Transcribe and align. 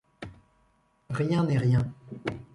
Rien 1.11 1.43
n’est 1.45 1.59
rien. 1.59 1.85